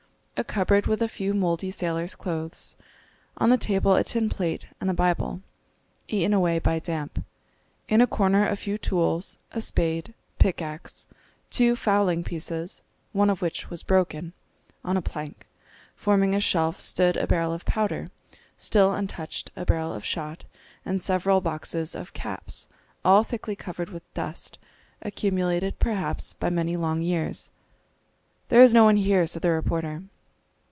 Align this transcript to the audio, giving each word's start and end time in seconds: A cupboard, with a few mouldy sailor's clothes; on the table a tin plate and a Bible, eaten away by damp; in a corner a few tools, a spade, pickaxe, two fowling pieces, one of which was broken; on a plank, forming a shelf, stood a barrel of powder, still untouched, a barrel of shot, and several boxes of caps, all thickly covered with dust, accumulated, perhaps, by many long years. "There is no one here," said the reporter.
A 0.37 0.43
cupboard, 0.43 0.87
with 0.87 1.03
a 1.03 1.07
few 1.07 1.35
mouldy 1.35 1.69
sailor's 1.69 2.15
clothes; 2.15 2.75
on 3.37 3.51
the 3.51 3.59
table 3.59 3.93
a 3.93 4.03
tin 4.03 4.27
plate 4.27 4.65
and 4.79 4.89
a 4.89 4.93
Bible, 4.95 5.41
eaten 6.07 6.33
away 6.33 6.57
by 6.57 6.79
damp; 6.79 7.23
in 7.87 8.01
a 8.01 8.07
corner 8.07 8.47
a 8.47 8.55
few 8.55 8.79
tools, 8.79 9.37
a 9.51 9.61
spade, 9.61 10.15
pickaxe, 10.39 11.05
two 11.51 11.75
fowling 11.75 12.23
pieces, 12.23 12.81
one 13.11 13.29
of 13.29 13.43
which 13.43 13.69
was 13.69 13.83
broken; 13.83 14.33
on 14.83 14.97
a 14.97 15.01
plank, 15.03 15.45
forming 15.95 16.33
a 16.33 16.39
shelf, 16.39 16.81
stood 16.81 17.17
a 17.17 17.27
barrel 17.27 17.53
of 17.53 17.63
powder, 17.63 18.07
still 18.57 18.93
untouched, 18.93 19.51
a 19.55 19.63
barrel 19.63 19.93
of 19.93 20.03
shot, 20.03 20.43
and 20.83 21.03
several 21.03 21.39
boxes 21.39 21.93
of 21.93 22.13
caps, 22.13 22.67
all 23.05 23.23
thickly 23.23 23.55
covered 23.55 23.91
with 23.91 24.11
dust, 24.15 24.57
accumulated, 25.03 25.77
perhaps, 25.77 26.33
by 26.33 26.49
many 26.49 26.75
long 26.75 26.99
years. 26.99 27.51
"There 28.49 28.63
is 28.63 28.73
no 28.73 28.85
one 28.85 28.97
here," 28.97 29.27
said 29.27 29.43
the 29.43 29.51
reporter. 29.51 30.01